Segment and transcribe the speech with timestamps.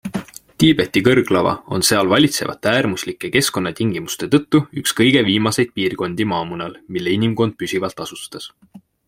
[0.61, 7.59] Tiibeti kõrglava on seal valitsevate äärmuslike keskkonnatingimuste tõttu üks kõige viimaseid piirkondi maamunal, mille inimkond
[7.63, 8.51] püsivalt asustas.